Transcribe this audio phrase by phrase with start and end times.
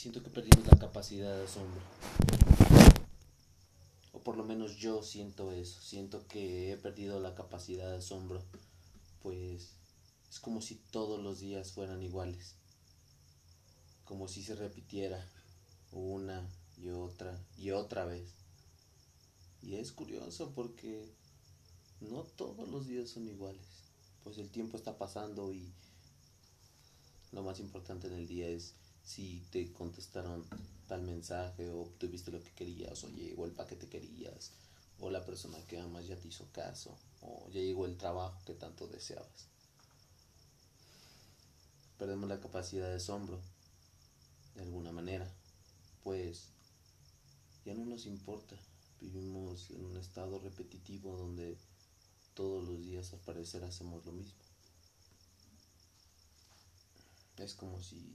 [0.00, 1.82] siento que perdimos la capacidad de asombro.
[4.14, 5.78] O por lo menos yo siento eso.
[5.82, 8.42] Siento que he perdido la capacidad de asombro.
[9.22, 9.72] Pues
[10.30, 12.54] es como si todos los días fueran iguales.
[14.06, 15.22] Como si se repitiera
[15.92, 16.48] una
[16.78, 18.32] y otra y otra vez.
[19.60, 21.12] Y es curioso porque
[22.00, 23.66] no todos los días son iguales.
[24.24, 25.70] Pues el tiempo está pasando y
[27.32, 28.76] lo más importante en el día es
[29.10, 30.46] si te contestaron
[30.86, 34.52] tal mensaje o obtuviste lo que querías o llegó el paquete que querías
[35.00, 38.54] o la persona que amas ya te hizo caso o ya llegó el trabajo que
[38.54, 39.48] tanto deseabas.
[41.98, 43.40] Perdemos la capacidad de asombro
[44.54, 45.28] de alguna manera,
[46.04, 46.44] pues
[47.64, 48.54] ya no nos importa.
[49.00, 51.58] Vivimos en un estado repetitivo donde
[52.34, 54.38] todos los días al parecer hacemos lo mismo.
[57.38, 58.14] Es como si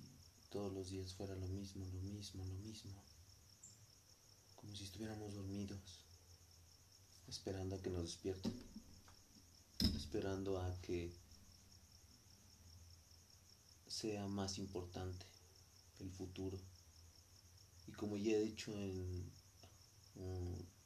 [0.55, 3.03] todos los días fuera lo mismo, lo mismo, lo mismo.
[4.55, 6.05] Como si estuviéramos dormidos,
[7.27, 8.53] esperando a que nos despierten,
[9.97, 11.12] esperando a que
[13.85, 15.25] sea más importante
[15.99, 16.57] el futuro.
[17.87, 19.29] Y como ya he dicho en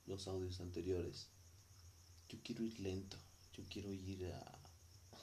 [0.08, 1.28] los audios anteriores,
[2.28, 3.18] yo quiero ir lento,
[3.54, 4.60] yo quiero ir a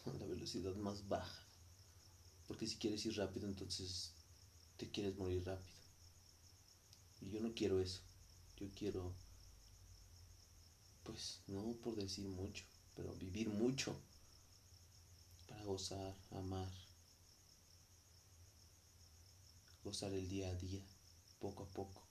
[0.20, 1.44] la velocidad más baja.
[2.46, 4.12] Porque si quieres ir rápido, entonces
[4.76, 5.76] te quieres morir rápido.
[7.20, 8.00] Y yo no quiero eso.
[8.56, 9.14] Yo quiero,
[11.02, 13.94] pues, no por decir mucho, pero vivir mucho
[15.48, 16.72] para gozar, amar,
[19.84, 20.82] gozar el día a día,
[21.38, 22.02] poco a poco.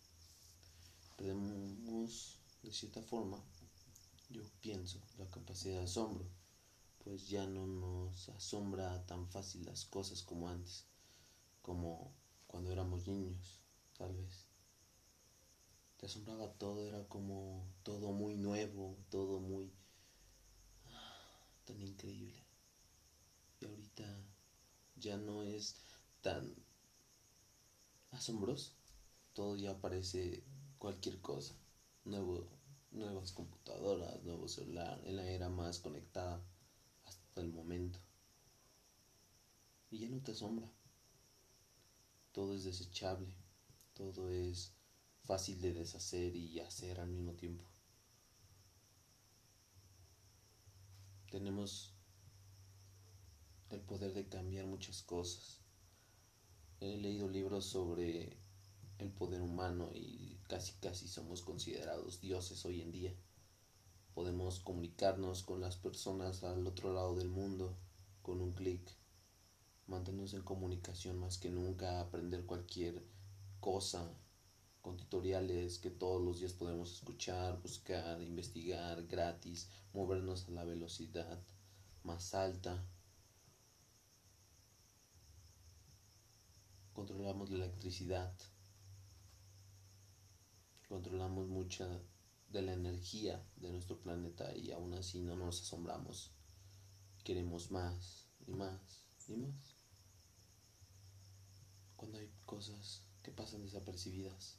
[1.17, 3.41] Perdemos, de cierta forma,
[4.29, 6.25] yo pienso, la capacidad de asombro,
[7.03, 10.85] pues ya no nos asombra tan fácil las cosas como antes,
[11.61, 12.13] como
[12.55, 13.59] cuando éramos niños,
[13.97, 14.47] tal vez.
[15.97, 19.73] Te asombraba todo, era como todo muy nuevo, todo muy
[21.65, 22.41] tan increíble.
[23.59, 24.05] Y ahorita
[24.95, 25.75] ya no es
[26.21, 26.55] tan
[28.11, 28.71] asombroso.
[29.33, 30.41] Todo ya parece
[30.77, 31.55] cualquier cosa.
[32.05, 32.47] Nuevo,
[32.91, 36.41] nuevas computadoras, nuevo celular, en la era más conectada
[37.03, 37.99] hasta el momento.
[39.91, 40.71] Y ya no te asombra
[42.35, 43.33] todo es desechable,
[43.93, 44.73] todo es
[45.23, 47.63] fácil de deshacer y hacer al mismo tiempo.
[51.31, 51.93] Tenemos
[53.69, 55.61] el poder de cambiar muchas cosas.
[56.81, 58.37] He leído libros sobre
[58.97, 63.15] el poder humano y casi casi somos considerados dioses hoy en día.
[64.13, 67.77] Podemos comunicarnos con las personas al otro lado del mundo
[68.21, 69.04] con un clic
[69.87, 73.05] mantenernos en comunicación más que nunca, aprender cualquier
[73.59, 74.11] cosa
[74.81, 81.41] con tutoriales que todos los días podemos escuchar, buscar, investigar gratis, movernos a la velocidad
[82.03, 82.83] más alta.
[86.93, 88.33] Controlamos la electricidad,
[90.87, 91.99] controlamos mucha
[92.49, 96.31] de la energía de nuestro planeta y aún así no nos asombramos.
[97.23, 99.74] Queremos más y más y más
[102.05, 104.57] cuando hay cosas que pasan desapercibidas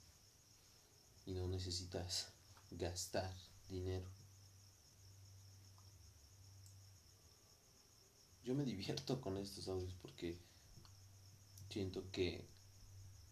[1.27, 2.33] y no necesitas
[2.73, 3.33] gastar
[3.69, 4.11] dinero.
[8.43, 10.37] Yo me divierto con estos audios porque
[11.71, 12.45] siento que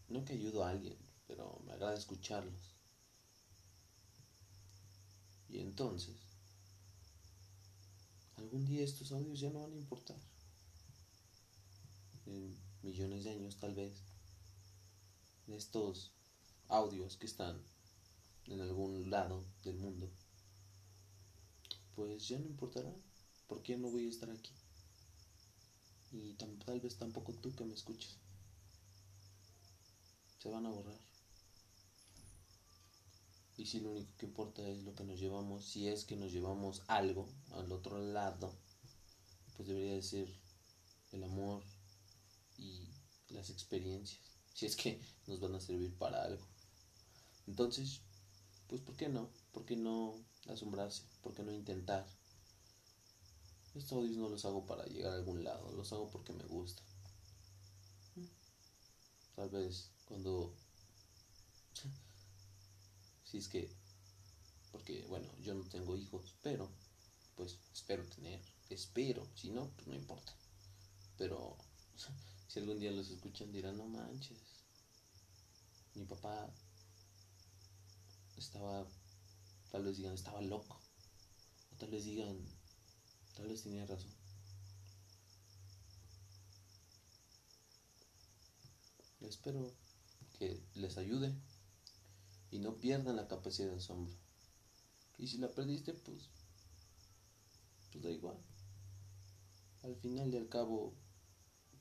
[0.07, 0.97] no que ayudo a alguien,
[1.27, 2.73] pero me agrada escucharlos.
[5.49, 6.15] Y entonces,
[8.37, 10.17] algún día estos audios ya no van a importar
[12.85, 13.93] millones de años tal vez,
[15.47, 16.11] estos
[16.69, 17.59] audios que están
[18.45, 20.09] en algún lado del mundo,
[21.95, 22.93] pues ya no importará,
[23.47, 24.51] porque no voy a estar aquí.
[26.11, 28.15] Y tal vez tampoco tú que me escuches.
[30.39, 30.99] Se van a borrar.
[33.57, 36.31] Y si lo único que importa es lo que nos llevamos, si es que nos
[36.31, 38.53] llevamos algo al otro lado,
[39.55, 40.29] pues debería de ser
[41.13, 41.63] el amor,
[42.57, 42.87] y
[43.29, 44.21] las experiencias,
[44.53, 46.45] si es que nos van a servir para algo.
[47.47, 48.01] Entonces,
[48.67, 49.29] pues ¿por qué no?
[49.51, 50.15] ¿Por qué no
[50.47, 51.03] asombrarse?
[51.21, 52.05] ¿Por qué no intentar?
[53.75, 56.81] Estos audios no los hago para llegar a algún lado, los hago porque me gusta.
[59.35, 60.53] Tal vez cuando...
[63.25, 63.69] Si es que...
[64.71, 66.69] Porque, bueno, yo no tengo hijos, pero
[67.35, 68.41] pues espero tener.
[68.69, 70.33] Espero, si no, pues no importa.
[71.17, 71.57] Pero
[72.47, 74.37] si algún día los escuchan dirán, no manches,
[75.95, 76.53] mi papá
[78.37, 78.85] estaba,
[79.71, 80.79] tal vez digan, estaba loco,
[81.79, 82.37] tal vez digan,
[83.35, 84.11] tal vez tenía razón.
[89.21, 89.71] Espero
[90.37, 91.33] que les ayude
[92.51, 94.13] y no pierdan la capacidad de asombro.
[95.17, 96.29] Y si la perdiste, pues,
[97.91, 98.37] pues da igual.
[99.83, 100.93] Al final y al cabo,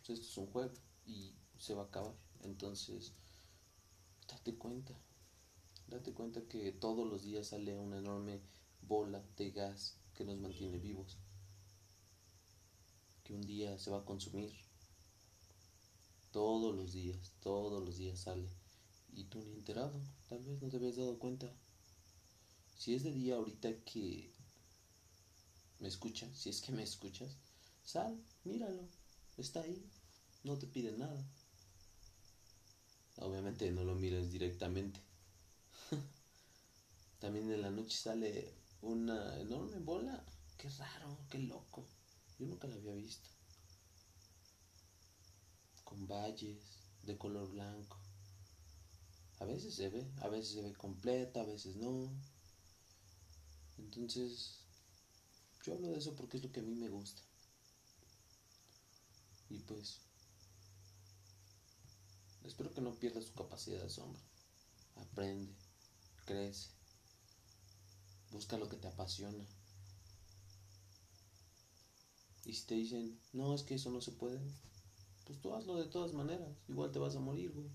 [0.05, 0.75] pues esto es un juego
[1.07, 2.15] y se va a acabar.
[2.43, 3.13] Entonces,
[4.29, 4.95] date cuenta.
[5.89, 8.41] Date cuenta que todos los días sale una enorme
[8.83, 11.17] bola de gas que nos mantiene vivos.
[13.23, 14.53] Que un día se va a consumir.
[16.33, 18.49] Todos los días, todos los días sale.
[19.15, 19.99] Y tú ni enterado,
[20.29, 21.51] tal vez no te habías dado cuenta.
[22.77, 24.33] Si es de día ahorita que
[25.79, 27.37] me escuchas, si es que me escuchas,
[27.85, 28.89] sal, míralo,
[29.37, 29.83] está ahí,
[30.45, 31.25] no te pide nada.
[33.19, 35.01] Obviamente no lo mires directamente.
[37.21, 40.25] También en la noche sale una enorme bola.
[40.59, 41.87] Qué raro, qué loco.
[42.39, 43.29] Yo nunca la había visto.
[45.85, 46.59] Con valles
[47.03, 47.99] de color blanco.
[49.41, 52.11] A veces se ve, a veces se ve completa, a veces no.
[53.79, 54.61] Entonces,
[55.65, 57.23] yo hablo de eso porque es lo que a mí me gusta.
[59.51, 60.01] Y pues,
[62.45, 64.21] espero que no pierdas tu capacidad de asombro.
[64.97, 65.53] Aprende,
[66.25, 66.69] crece,
[68.31, 69.45] busca lo que te apasiona.
[72.45, 74.41] Y si te dicen, no, es que eso no se puede,
[75.25, 76.57] pues tú hazlo de todas maneras.
[76.69, 77.71] Igual te vas a morir, güey.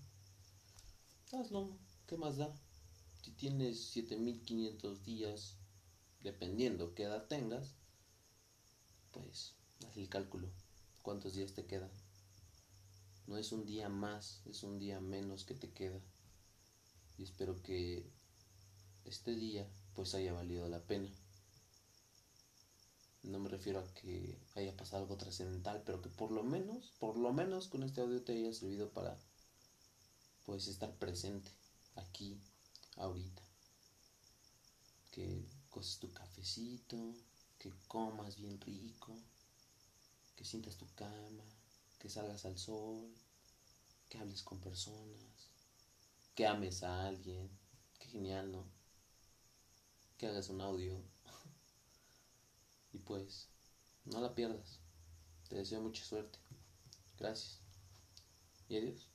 [1.32, 1.76] Hazlo,
[2.06, 2.54] ¿qué más da?
[3.22, 5.56] Si tienes 7500 días,
[6.22, 7.74] dependiendo qué edad tengas,
[9.10, 9.54] pues
[9.86, 10.48] haz el cálculo.
[11.02, 11.90] ¿Cuántos días te quedan?
[13.26, 15.98] No es un día más, es un día menos que te queda.
[17.16, 18.04] Y espero que
[19.04, 21.08] este día pues haya valido la pena.
[23.22, 27.16] No me refiero a que haya pasado algo trascendental, pero que por lo menos, por
[27.16, 29.18] lo menos con este audio te haya servido para
[30.44, 31.50] pues estar presente
[31.96, 32.38] aquí,
[32.96, 33.42] ahorita.
[35.12, 37.14] Que coces tu cafecito,
[37.58, 39.16] que comas bien rico,
[40.40, 41.44] que sientas tu cama,
[41.98, 43.14] que salgas al sol,
[44.08, 45.50] que hables con personas,
[46.34, 47.50] que ames a alguien.
[47.98, 48.64] Qué genial, ¿no?
[50.16, 50.98] Que hagas un audio.
[52.94, 53.48] y pues,
[54.06, 54.78] no la pierdas.
[55.50, 56.38] Te deseo mucha suerte.
[57.18, 57.60] Gracias.
[58.70, 59.09] Y adiós.